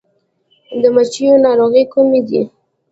[0.81, 2.41] د مچیو ناروغۍ کومې دي؟